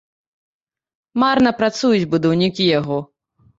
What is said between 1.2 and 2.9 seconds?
Марна працуюць будаўнікі